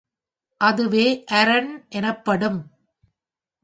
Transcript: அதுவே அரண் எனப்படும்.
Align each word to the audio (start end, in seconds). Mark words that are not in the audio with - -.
அதுவே 0.61 1.05
அரண் 1.31 1.71
எனப்படும். 1.89 2.59